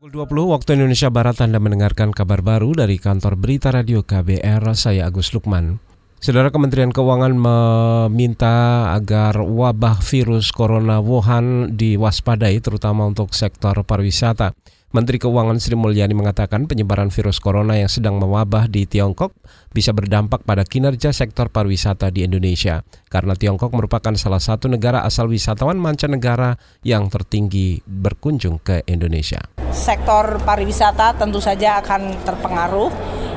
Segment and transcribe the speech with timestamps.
[0.00, 5.04] Pukul 20 waktu Indonesia Barat Anda mendengarkan kabar baru dari kantor berita radio KBR, saya
[5.04, 5.76] Agus Lukman.
[6.16, 14.56] Saudara Kementerian Keuangan meminta agar wabah virus corona Wuhan diwaspadai terutama untuk sektor pariwisata.
[14.96, 19.36] Menteri Keuangan Sri Mulyani mengatakan penyebaran virus corona yang sedang mewabah di Tiongkok
[19.68, 22.80] bisa berdampak pada kinerja sektor pariwisata di Indonesia
[23.12, 26.56] karena Tiongkok merupakan salah satu negara asal wisatawan mancanegara
[26.88, 29.59] yang tertinggi berkunjung ke Indonesia.
[29.70, 32.90] Sektor pariwisata tentu saja akan terpengaruh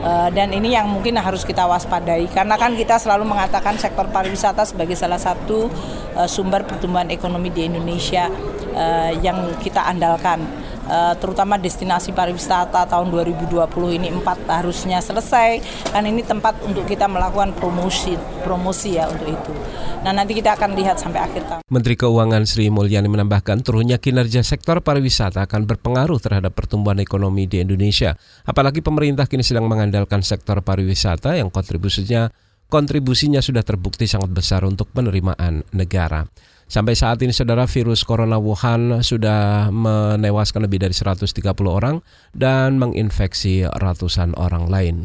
[0.00, 2.30] eh, dan ini yang mungkin harus kita waspadai.
[2.30, 5.66] Karena kan kita selalu mengatakan sektor pariwisata sebagai salah satu
[6.14, 8.30] eh, sumber pertumbuhan ekonomi di Indonesia
[8.74, 13.62] eh, yang kita andalkan Eh, terutama destinasi pariwisata tahun 2020
[13.94, 15.62] ini empat harusnya selesai
[15.94, 19.54] kan ini tempat untuk kita melakukan promosi promosi ya untuk itu.
[20.02, 21.62] Nah nanti kita akan lihat sampai akhir tahun.
[21.70, 27.62] Menteri Keuangan Sri Mulyani menambahkan turunnya kinerja sektor pariwisata akan berpengaruh terhadap pertumbuhan ekonomi di
[27.62, 28.18] Indonesia.
[28.42, 32.34] Apalagi pemerintah kini sedang mengandalkan sektor pariwisata yang kontribusinya
[32.66, 36.26] kontribusinya sudah terbukti sangat besar untuk penerimaan negara.
[36.70, 41.26] Sampai saat ini saudara virus corona Wuhan sudah menewaskan lebih dari 130
[41.66, 41.98] orang
[42.30, 44.96] dan menginfeksi ratusan orang lain.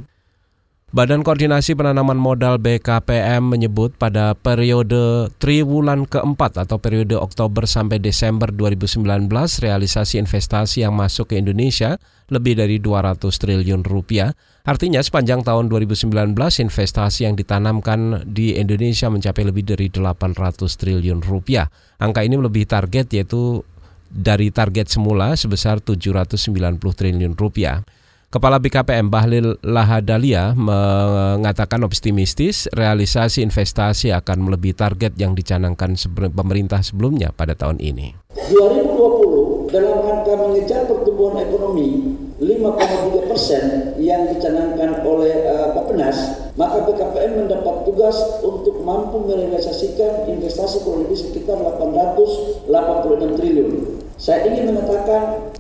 [0.93, 8.53] Badan Koordinasi Penanaman Modal BKPM menyebut pada periode triwulan keempat atau periode Oktober sampai Desember
[8.53, 9.25] 2019
[9.59, 11.97] realisasi investasi yang masuk ke Indonesia
[12.29, 14.37] lebih dari 200 triliun rupiah.
[14.65, 21.69] Artinya sepanjang tahun 2019 investasi yang ditanamkan di Indonesia mencapai lebih dari 800 triliun rupiah.
[22.01, 23.61] Angka ini melebihi target yaitu
[24.09, 27.85] dari target semula sebesar 790 triliun rupiah.
[28.33, 35.93] Kepala BKPM Bahlil Lahadalia mengatakan optimistis realisasi investasi akan melebihi target yang dicanangkan
[36.33, 38.17] pemerintah sebelumnya pada tahun ini.
[38.49, 41.89] 2020 dalam rangka mengejar pertumbuhan ekonomi
[42.35, 50.83] 5,3 persen yang dicanangkan oleh uh, Bapenas, maka BKPM mendapat tugas untuk mampu merealisasikan investasi
[50.83, 53.71] kurang lebih sekitar 886 triliun.
[54.19, 55.54] Saya ingin mengatakan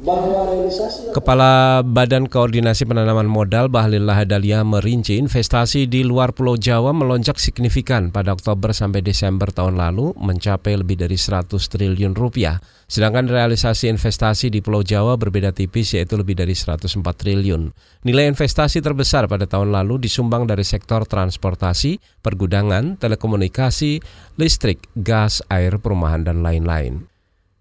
[1.17, 8.13] Kepala Badan Koordinasi Penanaman Modal Bahlil Lahadalia merinci investasi di luar Pulau Jawa melonjak signifikan
[8.13, 12.61] pada Oktober sampai Desember tahun lalu mencapai lebih dari 100 triliun rupiah.
[12.85, 17.73] Sedangkan realisasi investasi di Pulau Jawa berbeda tipis yaitu lebih dari 104 triliun.
[18.05, 24.05] Nilai investasi terbesar pada tahun lalu disumbang dari sektor transportasi, pergudangan, telekomunikasi,
[24.37, 27.14] listrik, gas, air, perumahan, dan lain-lain.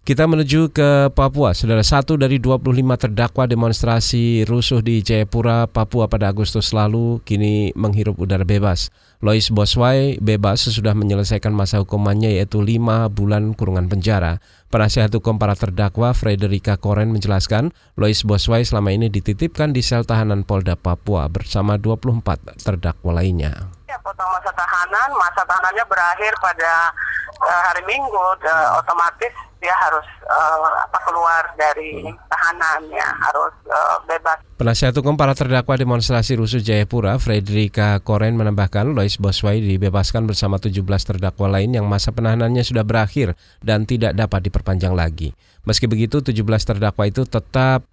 [0.05, 1.57] Kita menuju ke Papua.
[1.57, 2.61] Saudara satu dari 25
[2.93, 8.93] terdakwa demonstrasi rusuh di Jayapura, Papua pada Agustus lalu kini menghirup udara bebas.
[9.25, 14.37] Lois Boswai bebas sesudah menyelesaikan masa hukumannya yaitu lima bulan kurungan penjara.
[14.69, 20.45] Penasihat hukum para terdakwa Frederica Koren menjelaskan Lois Boswai selama ini dititipkan di sel tahanan
[20.45, 23.73] Polda Papua bersama 24 terdakwa lainnya.
[23.89, 26.93] Ya, potong masa tahanan, masa tahanannya berakhir pada
[27.41, 29.33] uh, hari Minggu, uh, otomatis
[29.65, 34.37] dia harus uh, apa keluar dari tahanan ya harus uh, bebas.
[34.61, 40.85] Penasihat hukum para terdakwa demonstrasi rusuh Jayapura, Frederica Koren menambahkan Lois Boswai dibebaskan bersama 17
[40.85, 43.33] terdakwa lain yang masa penahanannya sudah berakhir
[43.65, 45.33] dan tidak dapat diperpanjang lagi.
[45.65, 47.83] Meski begitu, 17 terdakwa itu tetap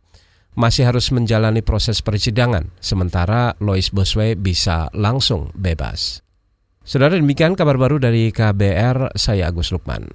[0.52, 6.21] masih harus menjalani proses persidangan, sementara Lois Boswai bisa langsung bebas.
[6.82, 10.10] Saudara demikian kabar baru dari KBR, saya Agus Lukman.